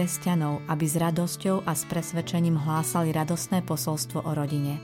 [0.00, 4.80] Kresťanov, aby s radosťou a s presvedčením hlásali radostné posolstvo o rodine.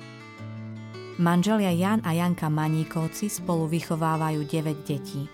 [1.17, 5.25] Manželia Jan a Janka Maníkovci spolu vychovávajú 9 detí.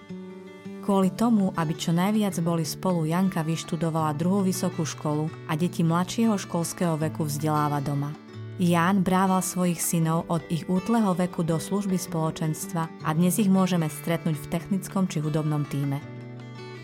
[0.87, 6.39] Kvôli tomu, aby čo najviac boli spolu, Janka vyštudovala druhú vysokú školu a deti mladšieho
[6.39, 8.15] školského veku vzdeláva doma.
[8.63, 13.91] Ján brával svojich synov od ich útleho veku do služby spoločenstva a dnes ich môžeme
[13.91, 16.12] stretnúť v technickom či hudobnom týme.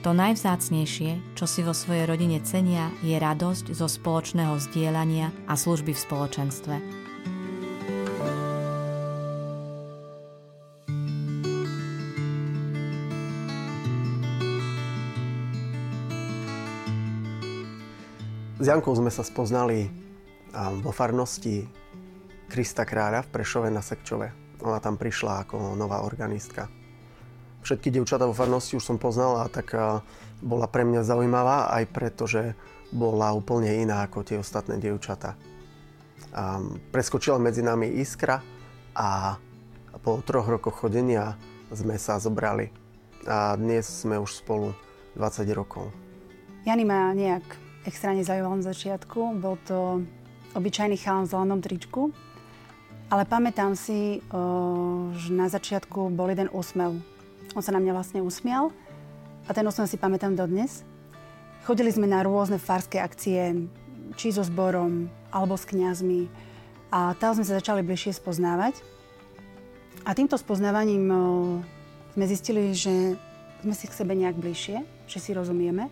[0.09, 5.93] To najvzácnejšie, čo si vo svojej rodine cenia, je radosť zo spoločného zdieľania a služby
[5.93, 6.75] v spoločenstve.
[18.57, 19.93] S Jankou sme sa spoznali
[20.81, 21.69] vo farnosti
[22.49, 24.57] Krista Kráľa v Prešove na Sekčove.
[24.65, 26.78] Ona tam prišla ako nová organistka
[27.63, 29.75] všetky dievčatá vo farnosti už som poznal a tak
[30.39, 32.55] bola pre mňa zaujímavá aj preto, že
[32.95, 35.35] bola úplne iná ako tie ostatné dievčatá.
[36.33, 36.63] A
[36.95, 38.41] preskočila medzi nami iskra
[38.95, 39.37] a
[40.05, 41.35] po troch rokoch chodenia
[41.75, 42.71] sme sa zobrali.
[43.29, 44.73] A dnes sme už spolu
[45.19, 45.91] 20 rokov.
[46.65, 47.45] Jany ma nejak
[47.85, 49.37] extra nezaujímal na začiatku.
[49.43, 50.01] Bol to
[50.55, 52.15] obyčajný chalan v zelenom tričku.
[53.09, 54.21] Ale pamätám si,
[55.17, 57.01] že na začiatku bol jeden úsmev
[57.59, 58.71] on sa na mňa vlastne usmial
[59.45, 60.87] a ten osmel si pamätám dodnes.
[61.67, 63.67] Chodili sme na rôzne farské akcie,
[64.15, 66.31] či so zborom, alebo s kňazmi.
[66.95, 68.79] A tam sme sa začali bližšie spoznávať.
[70.07, 71.19] A týmto spoznávaním o,
[72.15, 73.19] sme zistili, že
[73.67, 75.91] sme si k sebe nejak bližšie, že si rozumieme.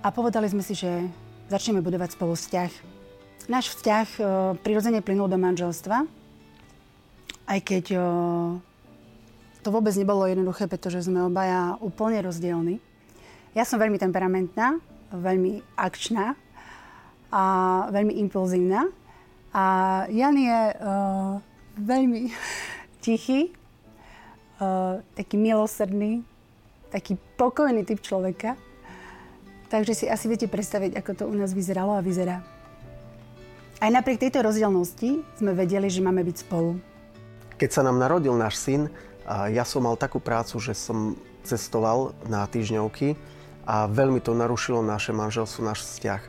[0.00, 1.10] A povedali sme si, že
[1.50, 2.70] začneme budovať spolu vzťah.
[3.50, 4.22] Náš vzťah o,
[4.62, 6.06] prirodzene plynul do manželstva,
[7.50, 8.04] aj keď o,
[9.64, 12.76] to vôbec nebolo jednoduché, pretože sme obaja úplne rozdielni.
[13.56, 14.76] Ja som veľmi temperamentná,
[15.08, 16.36] veľmi akčná
[17.32, 17.44] a
[17.88, 18.92] veľmi impulzívna.
[19.56, 19.64] A
[20.12, 21.40] Jan je uh,
[21.80, 22.28] veľmi
[23.04, 23.48] tichý,
[24.60, 26.20] uh, taký milosrdný,
[26.92, 28.60] taký pokojný typ človeka.
[29.72, 32.44] Takže si asi viete predstaviť, ako to u nás vyzeralo a vyzerá.
[33.80, 36.78] Aj napriek tejto rozdielnosti sme vedeli, že máme byť spolu.
[37.58, 38.90] Keď sa nám narodil náš syn,
[39.24, 43.16] a ja som mal takú prácu, že som cestoval na týždňovky
[43.64, 46.22] a veľmi to narušilo naše manželstvo, náš vzťah.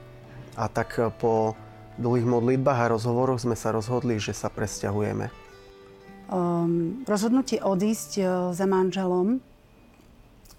[0.55, 1.55] A tak po
[1.99, 5.31] dlhých modlitbách a rozhovoroch sme sa rozhodli, že sa presťahujeme.
[6.25, 9.37] Um, rozhodnutie odísť uh, za manželom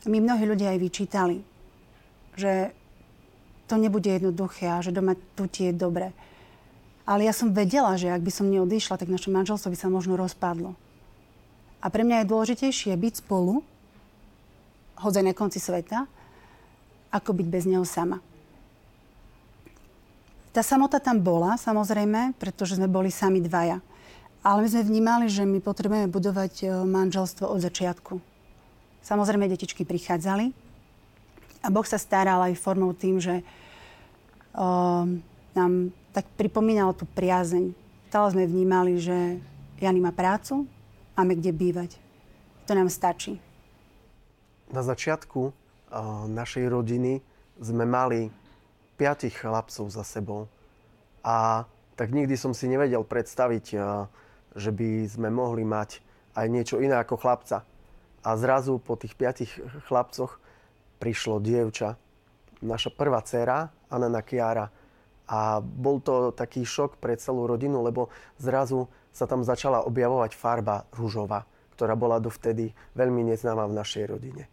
[0.07, 1.43] mi mnohí ľudia aj vyčítali,
[2.39, 2.71] že
[3.67, 6.15] to nebude jednoduché a že doma tu je dobre.
[7.03, 10.15] Ale ja som vedela, že ak by som neodišla, tak naše manželstvo by sa možno
[10.15, 10.79] rozpadlo.
[11.81, 13.61] A pre mňa je dôležitejšie byť spolu,
[14.97, 16.09] hodzaj na konci sveta,
[17.13, 18.21] ako byť bez neho sama.
[20.57, 23.85] Tá samota tam bola, samozrejme, pretože sme boli sami dvaja.
[24.41, 28.17] Ale my sme vnímali, že my potrebujeme budovať e, manželstvo od začiatku.
[29.05, 30.55] Samozrejme, detičky prichádzali
[31.67, 33.43] a Boh sa staral aj formou tým, že
[34.55, 35.07] o,
[35.55, 37.75] nám tak pripomínal tú priazeň.
[38.07, 39.43] Stále sme vnímali, že
[39.83, 40.65] Jany má prácu,
[41.17, 41.91] máme kde bývať.
[42.69, 43.41] To nám stačí.
[44.69, 45.51] Na začiatku
[46.29, 47.25] našej rodiny
[47.57, 48.29] sme mali
[49.01, 50.51] piatich chlapcov za sebou.
[51.25, 51.65] A
[51.97, 53.67] tak nikdy som si nevedel predstaviť,
[54.57, 56.05] že by sme mohli mať
[56.37, 57.65] aj niečo iné ako chlapca.
[58.27, 59.49] A zrazu po tých piatich
[59.89, 60.37] chlapcoch
[60.99, 61.97] prišlo dievča.
[62.61, 64.69] Naša prvá dcera, Anna Kiara.
[65.27, 70.85] A bol to taký šok pre celú rodinu, lebo zrazu sa tam začala objavovať farba
[70.93, 74.45] rúžová, ktorá bola dovtedy veľmi neznáma v našej rodine.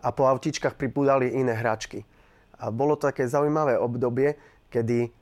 [0.00, 2.08] A po autičkách pripúdali iné hračky.
[2.56, 4.40] A bolo to také zaujímavé obdobie,
[4.72, 5.12] kedy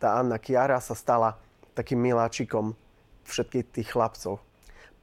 [0.00, 1.36] tá Anna Kiara sa stala
[1.76, 2.72] takým miláčikom
[3.28, 4.40] všetkých tých chlapcov.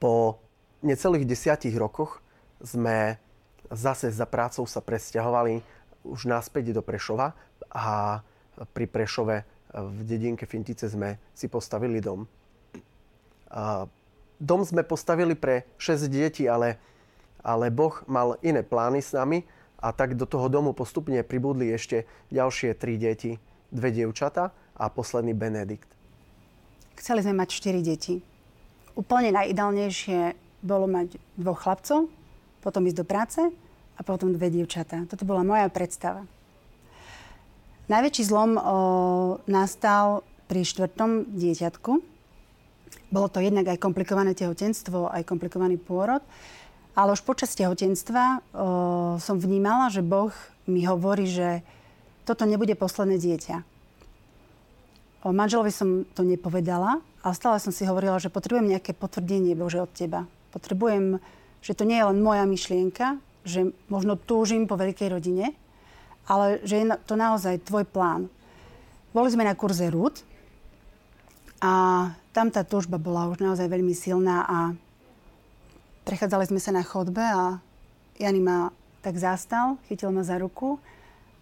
[0.02, 0.42] Po
[0.82, 2.18] necelých desiatich rokoch
[2.58, 3.22] sme
[3.70, 5.62] zase za prácou sa presťahovali
[6.02, 7.38] už naspäť do Prešova
[7.70, 8.18] a
[8.74, 9.36] pri Prešove
[9.72, 12.26] v dedinke Fintice sme si postavili dom.
[14.42, 16.80] Dom sme postavili pre 6 detí, ale,
[17.44, 19.46] ale Boh mal iné plány s nami
[19.78, 23.38] a tak do toho domu postupne pribudli ešte ďalšie 3 deti,
[23.70, 25.86] dve dievčata a posledný Benedikt.
[26.98, 28.14] Chceli sme mať 4 deti.
[28.98, 30.20] Úplne najideálnejšie
[30.62, 32.06] bolo mať dvoch chlapcov,
[32.62, 33.40] potom ísť do práce
[33.98, 35.04] a potom dve dievčatá.
[35.10, 36.22] Toto bola moja predstava.
[37.90, 38.62] Najväčší zlom o,
[39.50, 42.11] nastal pri štvrtom dieťatku,
[43.12, 46.24] bolo to jednak aj komplikované tehotenstvo, aj komplikovaný pôrod.
[46.96, 48.40] Ale už počas tehotenstva o,
[49.20, 50.32] som vnímala, že Boh
[50.64, 51.60] mi hovorí, že
[52.24, 53.56] toto nebude posledné dieťa.
[55.22, 59.78] O manželovi som to nepovedala, ale stále som si hovorila, že potrebujem nejaké potvrdenie Bože
[59.78, 60.26] od teba.
[60.50, 61.22] Potrebujem,
[61.62, 65.54] že to nie je len moja myšlienka, že možno túžim po veľkej rodine,
[66.26, 68.28] ale že je to naozaj tvoj plán.
[69.16, 70.24] Boli sme na kurze RUD
[71.62, 71.72] a
[72.32, 74.58] tam tá túžba bola už naozaj veľmi silná a
[76.08, 77.60] prechádzali sme sa na chodbe a
[78.16, 78.72] Jani ma
[79.04, 80.80] tak zastal, chytil ma za ruku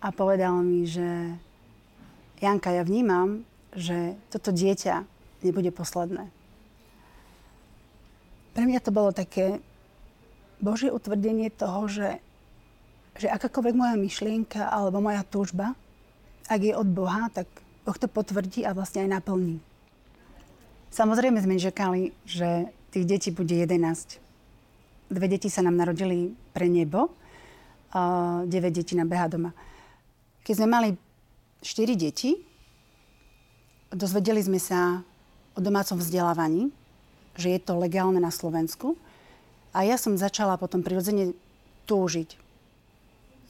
[0.02, 1.38] a povedal mi, že
[2.42, 5.06] Janka, ja vnímam, že toto dieťa
[5.46, 6.26] nebude posledné.
[8.50, 9.62] Pre mňa to bolo také
[10.58, 12.18] Božie utvrdenie toho, že,
[13.14, 15.78] že akákoľvek moja myšlienka alebo moja túžba,
[16.50, 17.46] ak je od Boha, tak
[17.86, 19.69] Boh to potvrdí a vlastne aj naplní.
[20.90, 24.18] Samozrejme sme čakali, že tých detí bude 11.
[25.10, 27.14] Dve deti sa nám narodili pre nebo,
[27.90, 29.50] a 9 detí na beha doma.
[30.46, 30.88] Keď sme mali
[31.62, 32.50] 4 deti,
[33.90, 35.02] Dozvedeli sme sa
[35.58, 36.70] o domácom vzdelávaní,
[37.34, 38.94] že je to legálne na Slovensku.
[39.74, 41.34] A ja som začala potom prirodzene
[41.90, 42.38] túžiť.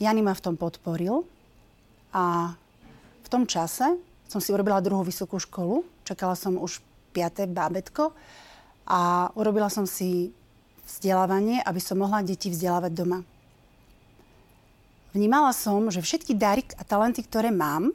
[0.00, 1.28] Jani ma v tom podporil
[2.08, 2.56] a
[3.20, 4.00] v tom čase
[4.32, 5.84] som si urobila druhú vysokú školu.
[6.08, 8.14] Čakala som už piaté bábetko
[8.86, 10.34] a urobila som si
[10.86, 13.22] vzdelávanie, aby som mohla deti vzdelávať doma.
[15.14, 17.90] Vnímala som, že všetky dary a talenty, ktoré mám,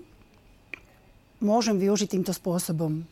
[1.40, 3.08] môžem využiť týmto spôsobom.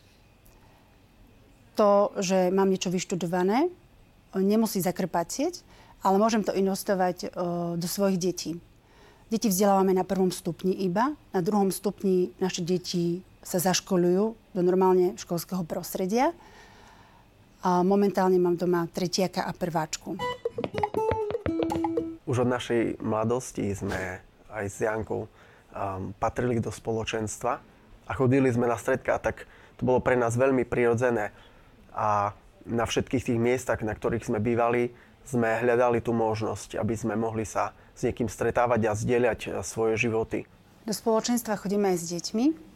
[1.76, 3.68] To, že mám niečo vyštudované,
[4.36, 5.54] nemusí zakrpať sieť,
[6.04, 7.32] ale môžem to investovať
[7.80, 8.60] do svojich detí.
[9.32, 14.24] Deti vzdelávame na prvom stupni iba, na druhom stupni naše deti sa zaškolujú
[14.56, 16.32] do normálne školského prostredia.
[17.64, 20.16] A momentálne mám doma tretiaka a prváčku.
[22.24, 25.28] Už od našej mladosti sme aj s Jankou um,
[26.16, 27.52] patrili do spoločenstva
[28.04, 31.32] a chodili sme na stredka, tak to bolo pre nás veľmi prirodzené.
[31.92, 32.32] A
[32.64, 34.92] na všetkých tých miestach, na ktorých sme bývali,
[35.24, 39.96] sme hľadali tú možnosť, aby sme mohli sa s niekým stretávať a zdieľať eh, svoje
[39.96, 40.44] životy.
[40.84, 42.73] Do spoločenstva chodíme aj s deťmi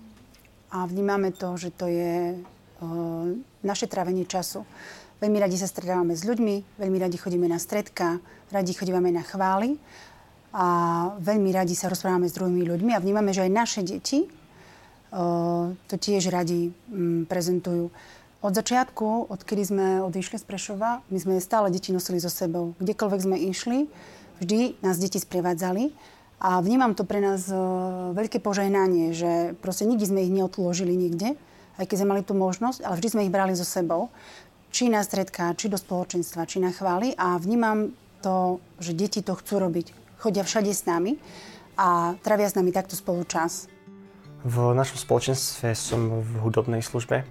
[0.70, 3.26] a vnímame to, že to je eh,
[3.64, 4.64] naše trávenie času.
[5.18, 8.22] Veľmi radi sa stretávame s ľuďmi, veľmi radi chodíme na stredka,
[8.54, 9.74] radi chodíme na chvály
[10.54, 10.66] a
[11.18, 14.30] veľmi radi sa rozprávame s druhými ľuďmi a vnímame, že aj naše deti
[15.88, 17.88] to tiež radi mm, prezentujú.
[18.38, 22.76] Od začiatku, odkedy sme odišli z Prešova, my sme stále deti nosili so sebou.
[22.78, 23.90] Kdekoľvek sme išli,
[24.38, 25.90] vždy nás deti sprevádzali.
[26.38, 27.50] A vnímam to pre nás
[28.14, 31.34] veľké požehnanie, že proste nikdy sme ich neodložili nikde,
[31.78, 34.10] aj keď sme mali tú možnosť, ale vždy sme ich brali so sebou.
[34.70, 37.16] Či na stredka, či do spoločenstva, či na chvály.
[37.16, 37.90] A vnímam
[38.22, 39.90] to, že deti to chcú robiť.
[40.22, 41.18] Chodia všade s nami
[41.78, 43.70] a travia s nami takto spolu čas.
[44.46, 47.26] V našom spoločenstve som v hudobnej službe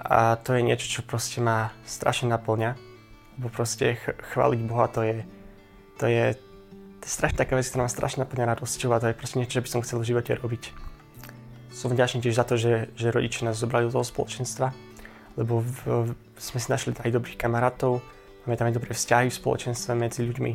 [0.00, 2.72] a to je niečo, čo proste ma strašne naplňa.
[3.36, 5.16] Lebo proste ch- chváliť Boha to je,
[6.00, 6.24] to je,
[7.00, 9.56] to je strašne taká vec, ktorá ma strašne naplňa radosťou a to je proste niečo,
[9.56, 10.64] čo by som chcel v živote robiť.
[11.72, 14.76] Som vďačný tiež za to, že, že rodičia nás zobrali do toho spoločenstva,
[15.40, 18.04] lebo v, v, sme si našli aj dobrých kamarátov,
[18.44, 20.52] máme tam aj dobré vzťahy v spoločenstve medzi ľuďmi.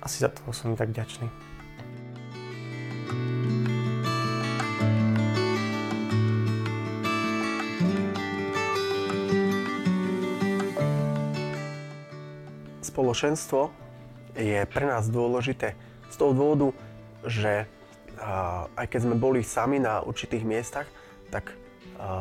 [0.00, 1.28] Asi za to som tak vďačný.
[12.80, 13.89] spoločenstvo
[14.36, 15.74] je pre nás dôležité
[16.10, 16.68] z toho dôvodu,
[17.26, 17.66] že
[18.76, 20.86] aj keď sme boli sami na určitých miestach,
[21.32, 21.56] tak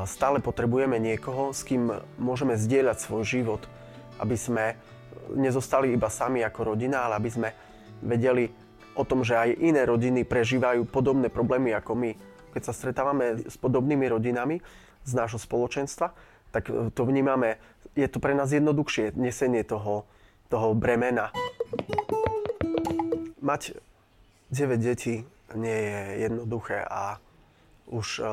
[0.07, 3.63] stále potrebujeme niekoho, s kým môžeme zdieľať svoj život,
[4.19, 4.75] aby sme
[5.35, 7.49] nezostali iba sami ako rodina, ale aby sme
[8.03, 8.51] vedeli
[8.95, 12.11] o tom, že aj iné rodiny prežívajú podobné problémy ako my.
[12.51, 14.59] Keď sa stretávame s podobnými rodinami
[15.07, 16.11] z nášho spoločenstva,
[16.51, 17.61] tak to vnímame,
[17.95, 20.09] je to pre nás jednoduchšie nesenie toho,
[20.51, 21.31] toho bremena.
[23.39, 23.79] Mať
[24.51, 25.23] 9 detí
[25.55, 27.17] nie je jednoduché a
[27.89, 28.23] už e,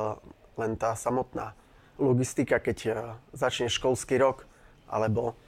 [0.61, 1.57] len tá samotná
[1.97, 2.91] logistika, keď e,
[3.33, 4.45] začne školský rok,
[4.91, 5.39] alebo,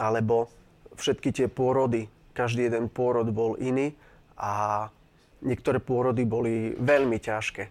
[0.00, 0.48] alebo
[0.96, 3.92] všetky tie pôrody, každý jeden pôrod bol iný
[4.38, 4.88] a
[5.44, 7.70] niektoré pôrody boli veľmi ťažké.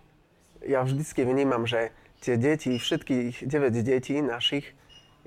[0.70, 1.92] Ja vždycky vnímam, že
[2.24, 4.72] tie deti, všetkých 9 detí našich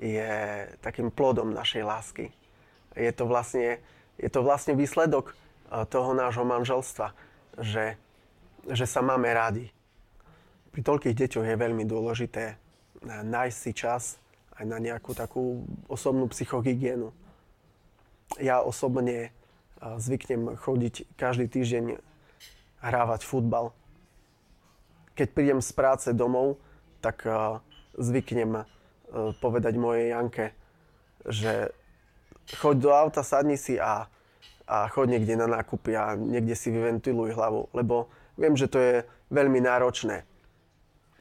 [0.01, 2.33] je takým plodom našej lásky
[2.97, 3.77] je to vlastne,
[4.17, 5.37] je to vlastne výsledok
[5.67, 7.11] toho nášho manželstva,
[7.59, 7.99] že,
[8.71, 9.69] že sa máme rádi.
[10.71, 12.57] Pri toľkých deťoch je veľmi dôležité eh,
[13.05, 14.03] nájsť si čas
[14.57, 17.11] aj na nejakú takú osobnú psychohygienu.
[18.39, 19.31] Ja osobne eh,
[19.79, 21.99] zvyknem chodiť každý týždeň
[22.77, 23.73] hrávať futbal.
[25.17, 26.61] keď prídem z práce domov,
[27.01, 27.25] tak
[27.97, 28.69] zvyknem
[29.41, 30.53] povedať mojej Janke,
[31.25, 31.73] že
[32.55, 34.05] choď do auta, sadni si a,
[34.67, 38.95] a choď niekde na nákupy a niekde si vyventiluj hlavu, lebo viem, že to je
[39.31, 40.27] veľmi náročné.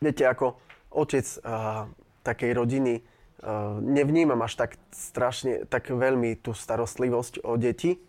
[0.03, 0.59] Viete, ako
[0.91, 1.87] otec uh,
[2.27, 8.03] takej rodiny uh, nevnímam až tak strašne, tak veľmi tú starostlivosť o deti,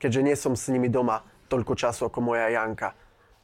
[0.00, 1.20] keďže nie som s nimi doma
[1.52, 2.96] toľko času ako moja Janka.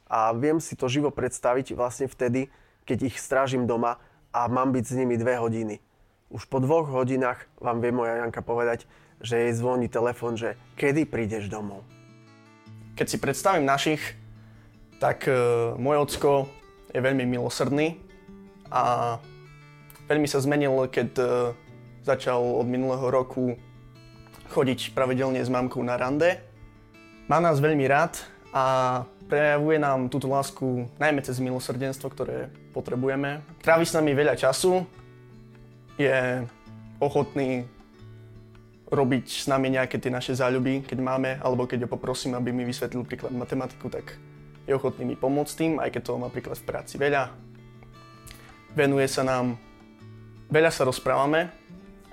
[0.09, 2.49] A viem si to živo predstaviť vlastne vtedy,
[2.89, 4.01] keď ich strážim doma
[4.33, 5.83] a mám byť s nimi dve hodiny.
[6.31, 8.87] Už po dvoch hodinách vám vie moja Janka povedať,
[9.21, 11.85] že jej zvoní telefon, že kedy prídeš domov.
[12.97, 14.01] Keď si predstavím našich,
[14.97, 16.49] tak uh, môj ocko
[16.93, 18.01] je veľmi milosrdný
[18.73, 19.17] a
[20.09, 21.29] veľmi sa zmenil, keď uh,
[22.07, 23.61] začal od minulého roku
[24.55, 26.41] chodiť pravidelne s mamkou na rande.
[27.27, 28.17] Má nás veľmi rád
[28.55, 33.43] a prejavuje nám túto lásku najmä cez milosrdenstvo, ktoré potrebujeme.
[33.61, 34.87] Trávi s nami veľa času,
[35.99, 36.47] je
[37.03, 37.67] ochotný
[38.87, 42.63] robiť s nami nejaké tie naše záľuby, keď máme, alebo keď ho poprosím, aby mi
[42.63, 44.15] vysvetlil príklad matematiku, tak
[44.67, 47.35] je ochotný mi pomôcť tým, aj keď toho má príklad v práci veľa.
[48.79, 49.59] Venuje sa nám,
[50.51, 51.51] veľa sa rozprávame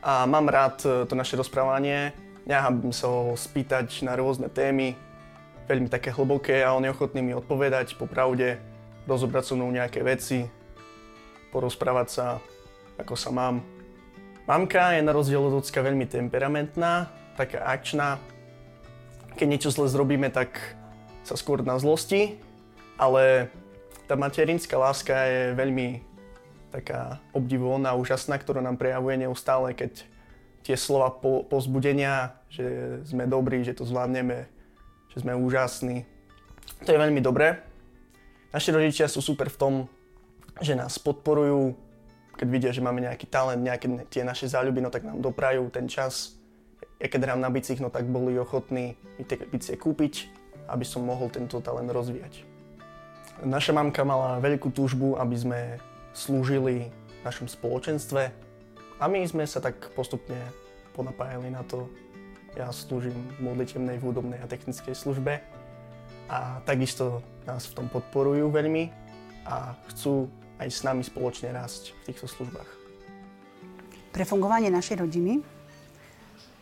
[0.01, 2.13] a mám rád to naše rozprávanie.
[2.43, 4.97] Nehábim sa ho spýtať na rôzne témy,
[5.69, 8.59] veľmi také hlboké a on je ochotný mi odpovedať po pravde,
[9.07, 10.49] rozobrať so mnou nejaké veci,
[11.53, 12.25] porozprávať sa,
[12.99, 13.72] ako sa mám.
[14.43, 17.07] Mamka je na rozdiel od ocka veľmi temperamentná,
[17.39, 18.19] taká akčná.
[19.39, 20.59] Keď niečo zle zrobíme, tak
[21.23, 22.35] sa skôr na zlosti,
[22.99, 23.47] ale
[24.03, 26.03] tá materinská láska je veľmi
[26.75, 30.03] taká obdivuhodná, úžasná, ktorú nám prejavuje neustále, keď
[30.67, 34.43] tie slova po, pozbudenia, že sme dobrí, že to zvládneme,
[35.15, 36.03] že sme úžasní.
[36.83, 37.63] To je veľmi dobré.
[38.51, 39.73] Naši rodičia sú super v tom,
[40.59, 41.79] že nás podporujú,
[42.33, 45.85] keď vidia, že máme nejaký talent, nejaké tie naše záľuby, no tak nám doprajú ten
[45.85, 46.35] čas.
[46.97, 50.29] Ja keď hrám na bicích, no tak boli ochotní mi tie bicie kúpiť,
[50.69, 52.45] aby som mohol tento talent rozvíjať.
[53.43, 55.59] Naša mamka mala veľkú túžbu, aby sme
[56.13, 56.93] slúžili
[57.25, 58.29] našom spoločenstve
[59.01, 60.37] a my sme sa tak postupne
[60.93, 61.89] ponapájali na to,
[62.53, 65.41] ja slúžim v modlitevnej, v hudobnej a technickej službe
[66.29, 68.93] a takisto nás v tom podporujú veľmi
[69.49, 70.29] a chcú
[70.59, 72.69] aj s nami spoločne rásť v týchto službách.
[74.13, 75.41] Pre fungovanie našej rodiny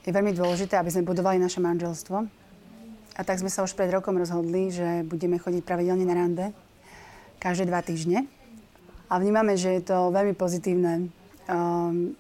[0.08, 2.18] je veľmi dôležité, aby sme budovali naše manželstvo.
[3.12, 6.46] A tak sme sa už pred rokom rozhodli, že budeme chodiť pravidelne na rande
[7.44, 8.30] každé dva týždne.
[9.12, 11.12] A vnímame, že je to veľmi pozitívne.
[11.52, 12.16] Um,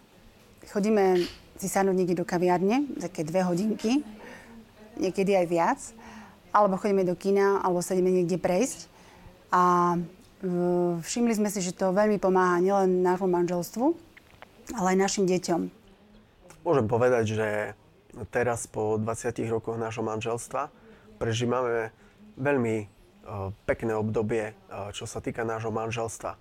[0.67, 1.23] chodíme
[1.55, 4.03] si sadnúť niekde do kaviárne, také dve hodinky,
[4.99, 5.79] niekedy aj viac,
[6.51, 8.91] alebo chodíme do kina, alebo sa ideme niekde prejsť.
[9.53, 9.95] A
[11.01, 13.85] všimli sme si, že to veľmi pomáha nielen nášmu manželstvu,
[14.77, 15.61] ale aj našim deťom.
[16.61, 17.47] Môžem povedať, že
[18.29, 20.69] teraz po 20 rokoch nášho manželstva
[21.17, 21.93] prežívame
[22.37, 22.89] veľmi
[23.69, 24.57] pekné obdobie,
[24.93, 26.37] čo sa týka nášho manželstva.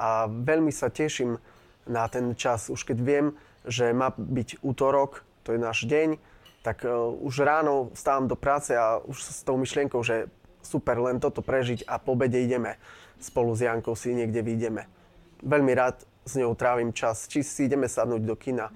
[0.00, 1.38] A veľmi sa teším
[1.86, 3.26] na ten čas, už keď viem,
[3.66, 6.16] že má byť útorok, to je náš deň,
[6.60, 10.28] tak uh, už ráno stávam do práce a už s tou myšlienkou, že
[10.60, 12.76] super, len toto prežiť a po obede ideme
[13.20, 14.88] spolu s Jankou si niekde vyjdeme.
[15.44, 18.72] Veľmi rád s ňou trávim čas, či si ideme sadnúť do kina,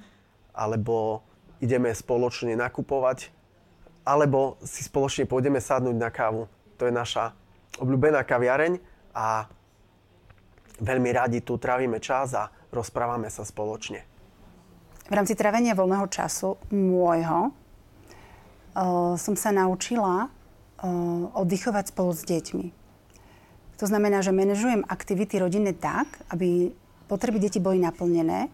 [0.57, 1.25] alebo
[1.61, 3.33] ideme spoločne nakupovať,
[4.05, 6.49] alebo si spoločne pôjdeme sadnúť na kávu.
[6.77, 7.33] To je naša
[7.81, 8.81] obľúbená kaviareň
[9.17, 9.49] a
[10.81, 14.15] veľmi radi tu trávime čas a rozprávame sa spoločne
[15.05, 20.33] v rámci trávenia voľného času môjho uh, som sa naučila
[21.35, 22.67] oddychovať spolu s deťmi.
[23.83, 26.71] To znamená, že manažujem aktivity rodiny tak, aby
[27.11, 28.47] potreby detí boli naplnené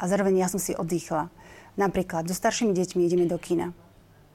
[0.00, 1.30] a zároveň ja som si oddychla.
[1.78, 3.70] Napríklad so staršími deťmi ideme do kina.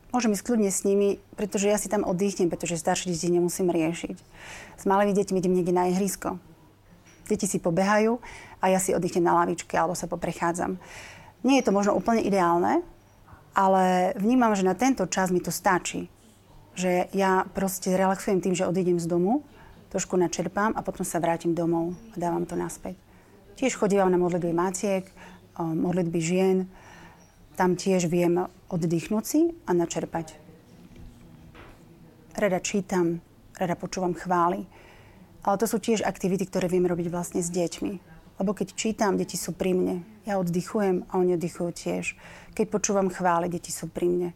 [0.10, 4.18] Môžem ísť kľudne s nimi, pretože ja si tam oddychnem, pretože staršie deti nemusím riešiť.
[4.80, 6.42] S malými deťmi idem niekde na ihrisko.
[7.30, 8.18] Deti si pobehajú
[8.58, 10.82] a ja si oddychnem na lavičke alebo sa poprechádzam.
[11.46, 12.82] Nie je to možno úplne ideálne,
[13.54, 16.10] ale vnímam, že na tento čas mi to stačí.
[16.76, 19.46] Že ja proste relaxujem tým, že odídem z domu,
[19.90, 23.00] trošku načerpám a potom sa vrátim domov a dávam to naspäť.
[23.58, 25.06] Tiež chodívam na modlitby matiek,
[25.60, 26.58] modlitby žien.
[27.60, 30.40] Tam tiež viem oddychnúť si a načerpať.
[32.40, 33.20] Rada čítam,
[33.60, 34.64] rada počúvam chvály.
[35.44, 37.94] Ale to sú tiež aktivity, ktoré viem robiť vlastne s deťmi.
[38.40, 40.08] Lebo keď čítam, deti sú pri mne.
[40.24, 42.16] Ja oddychujem a oni oddychujú tiež.
[42.56, 44.30] Keď počúvam chvály, deti sú pri mne.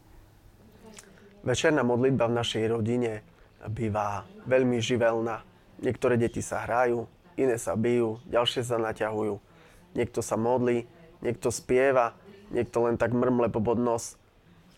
[1.44, 3.20] Večerná modlitba v našej rodine
[3.68, 5.44] býva veľmi živelná.
[5.84, 7.04] Niektoré deti sa hrajú,
[7.36, 9.44] iné sa bijú, ďalšie sa naťahujú.
[9.92, 10.88] Niekto sa modlí,
[11.20, 12.16] niekto spieva,
[12.48, 14.16] niekto len tak mrmle pod nos.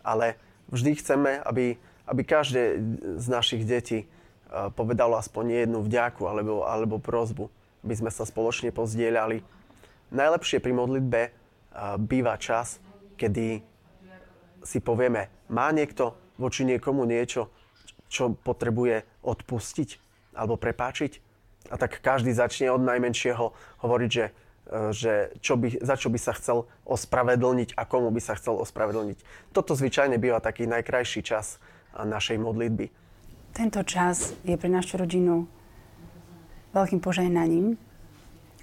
[0.01, 0.41] Ale
[0.73, 1.77] vždy chceme, aby,
[2.09, 2.81] aby každé
[3.21, 4.09] z našich detí
[4.73, 7.45] povedalo aspoň jednu vďaku alebo, alebo prozbu,
[7.85, 9.45] aby sme sa spoločne pozdieľali.
[10.09, 11.21] Najlepšie pri modlitbe
[12.09, 12.81] býva čas,
[13.21, 13.61] kedy
[14.65, 17.51] si povieme, má niekto voči niekomu niečo,
[18.11, 19.89] čo potrebuje odpustiť
[20.35, 21.23] alebo prepáčiť.
[21.73, 23.45] A tak každý začne od najmenšieho
[23.81, 28.21] hovoriť, že, e, že čo by, za čo by sa chcel ospravedlniť a komu by
[28.21, 29.49] sa chcel ospravedlniť.
[29.49, 31.57] Toto zvyčajne býva taký najkrajší čas
[31.97, 32.91] našej modlitby.
[33.55, 35.47] Tento čas je pre našu rodinu
[36.75, 37.79] veľkým požehnaním,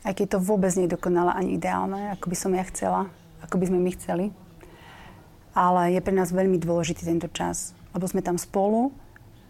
[0.05, 3.09] aj keď to vôbec nie je dokonalé ani ideálne, ako by som ja chcela,
[3.41, 4.27] ako by sme my chceli.
[5.53, 8.89] Ale je pre nás veľmi dôležitý tento čas, lebo sme tam spolu,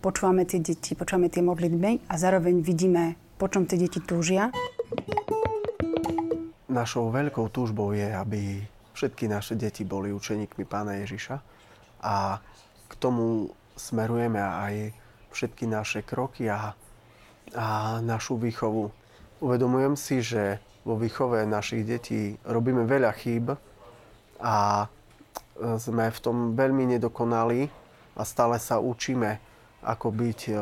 [0.03, 4.51] počúvame tie deti, počúvame tie modlitby a zároveň vidíme, po čom tie deti túžia.
[6.67, 8.67] Našou veľkou túžbou je, aby
[8.99, 11.37] všetky naše deti boli učeníkmi pána Ježiša
[12.03, 12.43] a
[12.91, 14.75] k tomu smerujeme aj
[15.31, 16.75] všetky naše kroky a,
[17.55, 17.67] a
[18.03, 18.91] našu výchovu.
[19.39, 23.55] Uvedomujem si, že vo výchove našich detí robíme veľa chýb
[24.43, 24.87] a
[25.57, 27.69] sme v tom veľmi nedokonali
[28.17, 29.41] a stále sa učíme,
[29.83, 30.55] ako byť e,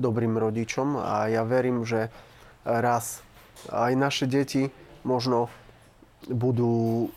[0.00, 2.10] dobrým rodičom a ja verím, že
[2.64, 3.22] raz
[3.70, 4.68] aj naše deti
[5.04, 5.52] možno
[6.28, 7.08] budú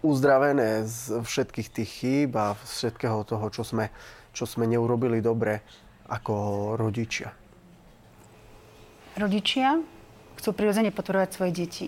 [0.00, 3.90] uzdravené z všetkých tých chýb a všetkého toho, čo sme,
[4.32, 5.60] čo sme neurobili dobre
[6.08, 6.34] ako
[6.78, 7.32] rodičia.
[9.18, 9.76] Rodičia
[10.38, 11.86] chcú prirodzene podporovať svoje deti.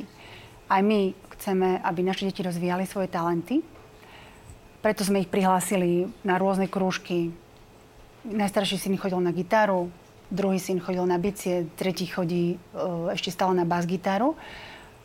[0.67, 3.63] Aj my chceme, aby naše deti rozvíjali svoje talenty,
[4.81, 7.33] preto sme ich prihlásili na rôzne krúžky.
[8.25, 9.93] Najstarší syn chodil na gitaru,
[10.33, 12.59] druhý syn chodil na bicie, tretí chodí e,
[13.13, 14.37] ešte stále na bas-gitaru.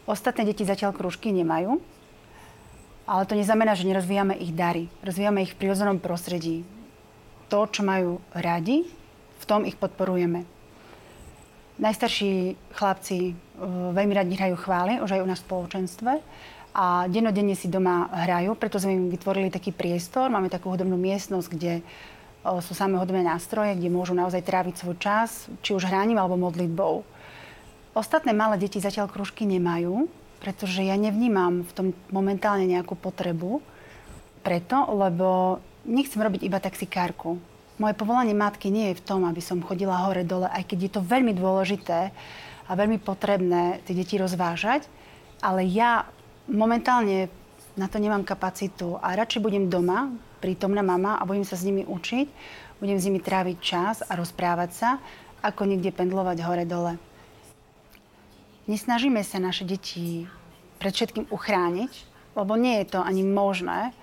[0.08, 1.80] Ostatné deti zatiaľ krúžky nemajú,
[3.04, 4.88] ale to neznamená, že nerozvíjame ich dary.
[5.04, 6.64] Rozvíjame ich v prirodzenom prostredí.
[7.52, 8.88] To, čo majú radi,
[9.40, 10.48] v tom ich podporujeme.
[11.76, 16.12] Najstarší chlapci uh, veľmi radi hrajú chvály, už aj u nás v spoločenstve
[16.76, 20.28] a dennodenne si doma hrajú, preto sme im vytvorili taký priestor.
[20.28, 21.80] Máme takú hudobnú miestnosť, kde
[22.44, 27.08] sú samé hudobné nástroje, kde môžu naozaj tráviť svoj čas, či už hraním alebo modlitbou.
[27.96, 30.12] Ostatné malé deti zatiaľ kružky nemajú,
[30.44, 33.64] pretože ja nevnímam v tom momentálne nejakú potrebu.
[34.44, 35.58] Preto, lebo
[35.88, 37.40] nechcem robiť iba taxikárku.
[37.80, 41.02] Moje povolanie matky nie je v tom, aby som chodila hore-dole, aj keď je to
[41.02, 42.12] veľmi dôležité
[42.68, 44.86] a veľmi potrebné tie deti rozvážať,
[45.42, 46.06] ale ja
[46.50, 47.30] momentálne
[47.76, 51.84] na to nemám kapacitu a radšej budem doma, prítomná mama a budem sa s nimi
[51.84, 52.28] učiť,
[52.80, 54.90] budem s nimi tráviť čas a rozprávať sa,
[55.44, 56.96] ako niekde pendlovať hore-dole.
[58.66, 60.26] Nesnažíme sa naše deti
[60.82, 61.92] pred všetkým uchrániť,
[62.34, 63.94] lebo nie je to ani možné.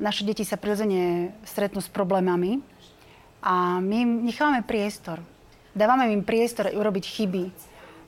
[0.00, 2.58] Naše deti sa prirodzene stretnú s problémami
[3.38, 5.22] a my im nechávame priestor.
[5.76, 7.44] Dávame im priestor urobiť chyby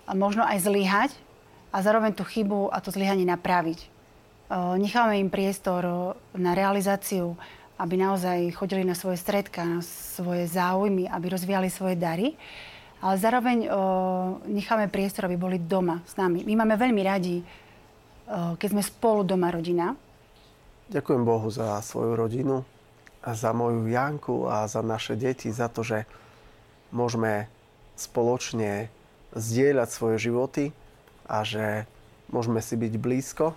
[0.07, 1.11] a možno aj zlyhať,
[1.77, 3.93] a zároveň tú chybu a to zlyhanie napraviť.
[4.81, 5.85] Nechávame im priestor
[6.33, 7.37] na realizáciu,
[7.77, 12.33] aby naozaj chodili na svoje stredka, na svoje záujmy, aby rozvíjali svoje dary.
[13.05, 13.69] Ale zároveň
[14.49, 16.49] necháme priestor, aby boli doma s nami.
[16.49, 17.45] My máme veľmi radi,
[18.33, 19.93] keď sme spolu doma rodina.
[20.89, 22.65] Ďakujem Bohu za svoju rodinu,
[23.27, 26.07] a za moju Janku a za naše deti, za to, že
[26.95, 27.51] môžeme
[27.99, 28.87] spoločne
[29.35, 30.65] zdieľať svoje životy
[31.27, 31.85] a že
[32.31, 33.55] môžeme si byť blízko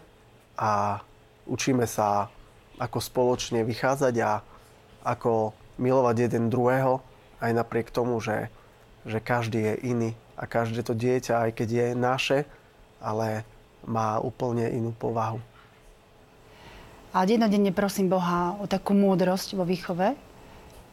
[0.58, 1.02] a
[1.50, 2.30] učíme sa
[2.78, 4.42] ako spoločne vychádzať a
[5.06, 7.00] ako milovať jeden druhého,
[7.40, 8.52] aj napriek tomu, že,
[9.08, 12.40] že každý je iný a každé to dieťa, aj keď je naše,
[13.00, 13.48] ale
[13.88, 15.40] má úplne inú povahu.
[17.10, 20.14] A jednodenne prosím Boha o takú múdrosť vo výchove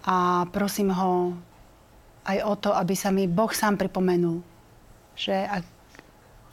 [0.07, 0.17] a
[0.49, 1.37] prosím ho
[2.25, 4.41] aj o to, aby sa mi Boh sám pripomenul,
[5.13, 5.76] že ak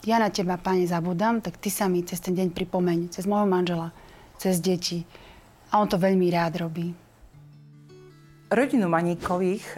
[0.04, 3.48] ja na teba, pane, zabudám, tak ty sa mi cez ten deň pripomeň, cez môjho
[3.48, 3.92] manžela,
[4.36, 5.04] cez deti.
[5.72, 6.92] A on to veľmi rád robí.
[8.52, 9.76] Rodinu Maníkových e,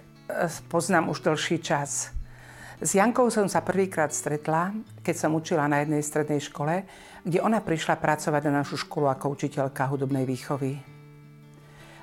[0.69, 2.13] poznám už dlhší čas.
[2.77, 6.85] S Jankou som sa prvýkrát stretla, keď som učila na jednej strednej škole,
[7.25, 10.77] kde ona prišla pracovať na našu školu ako učiteľka hudobnej výchovy.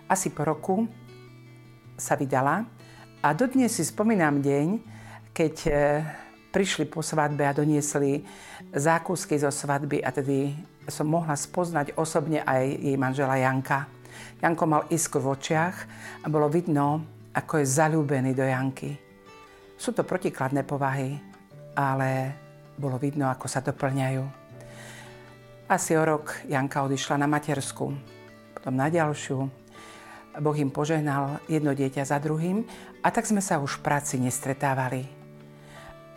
[0.09, 0.89] Asi po roku
[1.93, 2.65] sa vydala
[3.21, 4.67] a dodnes si spomínam deň,
[5.29, 5.71] keď e,
[6.53, 8.21] prišli po svadbe a doniesli
[8.69, 10.53] zákusky zo svadby a tedy
[10.85, 13.89] som mohla spoznať osobne aj jej manžela Janka.
[14.37, 15.75] Janko mal iskru v očiach
[16.21, 17.01] a bolo vidno,
[17.33, 18.93] ako je zalúbený do Janky.
[19.73, 21.17] Sú to protikladné povahy,
[21.73, 22.37] ale
[22.77, 24.21] bolo vidno, ako sa doplňajú.
[25.65, 27.89] Asi o rok Janka odišla na matersku,
[28.53, 29.49] potom na ďalšiu.
[30.37, 32.61] Boh im požehnal jedno dieťa za druhým
[33.01, 35.22] a tak sme sa už v práci nestretávali.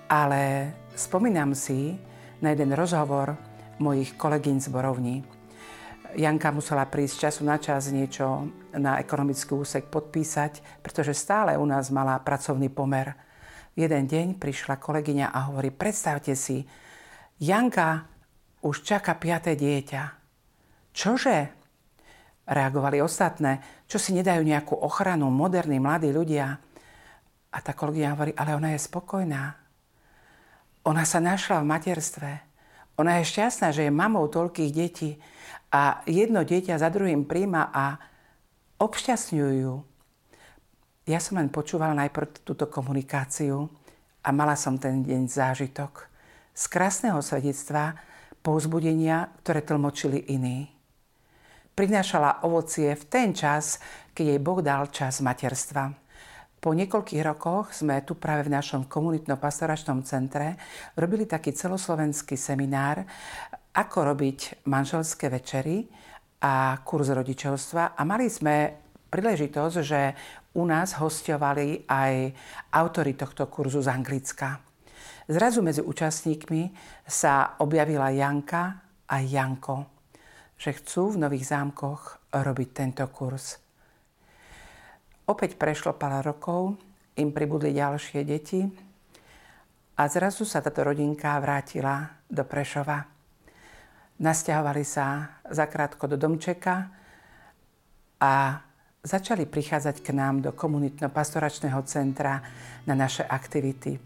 [0.06, 1.98] Ale spomínam si
[2.38, 3.34] na jeden rozhovor
[3.82, 5.16] mojich kolegyň z Borovní.
[6.14, 8.46] Janka musela prísť času na čas niečo
[8.78, 13.18] na ekonomický úsek podpísať, pretože stále u nás mala pracovný pomer.
[13.74, 16.62] Jeden deň prišla kolegyňa a hovorí, predstavte si,
[17.42, 18.06] Janka
[18.62, 20.02] už čaká piaté dieťa.
[20.94, 21.36] Čože?
[22.46, 26.62] Reagovali ostatné, čo si nedajú nejakú ochranu, moderní mladí ľudia.
[27.50, 29.65] A tá kolegyňa hovorí, ale ona je spokojná.
[30.86, 32.30] Ona sa našla v materstve.
[33.02, 35.18] Ona je šťastná, že je mamou toľkých detí
[35.74, 37.98] a jedno dieťa za druhým príjma a
[38.78, 39.72] obšťastňujú.
[41.10, 43.66] Ja som len počúvala najprv túto komunikáciu
[44.22, 46.06] a mala som ten deň zážitok
[46.54, 47.98] z krásneho svedectva,
[48.40, 50.70] povzbudenia, ktoré tlmočili iní.
[51.76, 53.82] Prinášala ovocie v ten čas,
[54.16, 56.05] keď jej Boh dal čas materstva.
[56.56, 60.56] Po niekoľkých rokoch sme tu práve v našom komunitno-pastoračnom centre
[60.98, 63.06] robili taký celoslovenský seminár,
[63.76, 65.84] ako robiť manželské večery
[66.42, 68.72] a kurz rodičovstva a mali sme
[69.12, 70.00] príležitosť, že
[70.56, 72.32] u nás hostovali aj
[72.72, 74.60] autory tohto kurzu z Anglicka.
[75.28, 76.72] Zrazu medzi účastníkmi
[77.04, 80.06] sa objavila Janka a Janko,
[80.56, 83.65] že chcú v Nových zámkoch robiť tento kurz.
[85.26, 86.78] Opäť prešlo pár rokov,
[87.18, 88.62] im pribudli ďalšie deti
[89.98, 93.02] a zrazu sa táto rodinka vrátila do Prešova.
[94.22, 96.94] Nasťahovali sa zakrátko do domčeka
[98.22, 98.62] a
[99.02, 102.38] začali prichádzať k nám do komunitno-pastoračného centra
[102.86, 103.98] na naše aktivity.
[103.98, 104.00] E,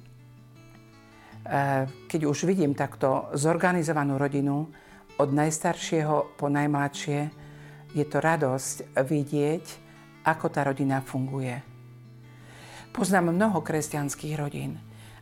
[1.85, 4.73] keď už vidím takto zorganizovanú rodinu,
[5.21, 7.29] od najstaršieho po najmladšie,
[7.93, 9.90] je to radosť vidieť,
[10.25, 11.61] ako tá rodina funguje.
[12.91, 14.77] Poznám mnoho kresťanských rodín,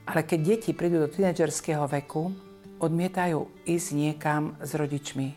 [0.08, 2.32] ale keď deti prídu do tínedžerského veku,
[2.80, 5.28] odmietajú ísť niekam s rodičmi.
[5.28, 5.36] E,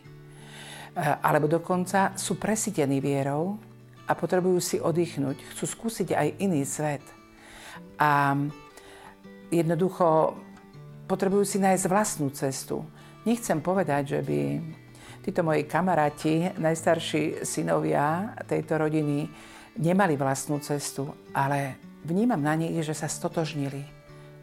[1.20, 3.58] alebo dokonca sú presítení vierou,
[4.08, 5.40] a potrebujú si oddychnúť.
[5.54, 7.00] Chcú skúsiť aj iný svet.
[7.96, 8.34] A
[9.48, 10.36] jednoducho
[11.06, 12.82] potrebujú si nájsť vlastnú cestu.
[13.22, 14.40] Nechcem povedať, že by
[15.22, 19.30] títo moji kamaráti, najstarší synovia tejto rodiny,
[19.78, 23.86] nemali vlastnú cestu, ale vnímam na nich, že sa stotožnili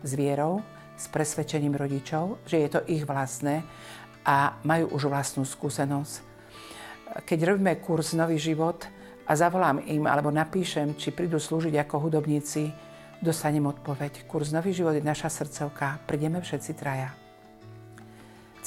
[0.02, 0.64] s vierou,
[0.96, 3.64] s presvedčením rodičov, že je to ich vlastné
[4.24, 6.28] a majú už vlastnú skúsenosť.
[7.28, 8.88] Keď robíme kurz Nový život,
[9.30, 12.74] a zavolám im alebo napíšem, či prídu slúžiť ako hudobníci,
[13.22, 14.26] dostanem odpoveď.
[14.26, 17.29] Kurs Nový život je naša srdcovka, prídeme všetci traja.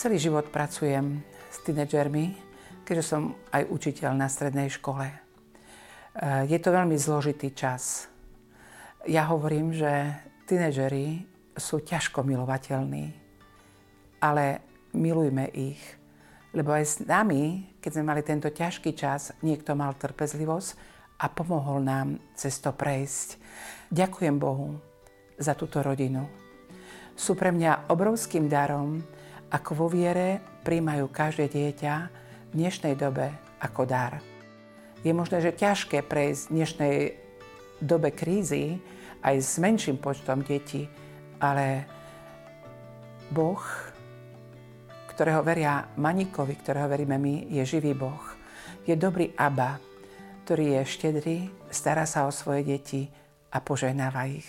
[0.02, 2.34] Celý život pracujem s tínedžermi,
[2.82, 5.06] keďže som aj učiteľ na strednej škole.
[5.06, 5.14] E,
[6.50, 8.10] je to veľmi zložitý čas.
[9.06, 10.18] Ja hovorím, že
[10.50, 11.22] tínedžeri
[11.54, 13.14] sú ťažko milovateľní,
[14.18, 15.78] ale milujme ich–
[16.52, 20.70] lebo aj s nami, keď sme mali tento ťažký čas, niekto mal trpezlivosť
[21.22, 23.40] a pomohol nám cez to prejsť.
[23.88, 24.76] Ďakujem Bohu
[25.38, 26.28] za túto rodinu.
[27.16, 29.00] Sú pre mňa obrovským darom,
[29.52, 31.94] ako vo viere príjmajú každé dieťa
[32.50, 33.28] v dnešnej dobe
[33.60, 34.18] ako dar.
[35.04, 36.96] Je možné, že ťažké prejsť v dnešnej
[37.84, 38.80] dobe krízy
[39.20, 40.88] aj s menším počtom detí,
[41.38, 41.84] ale
[43.28, 43.60] Boh
[45.12, 48.24] ktorého veria Maníkovi, ktorého veríme my, je živý Boh.
[48.88, 49.76] Je dobrý Abba,
[50.42, 51.38] ktorý je štedrý,
[51.68, 53.06] stará sa o svoje deti
[53.52, 54.48] a požehnáva ich.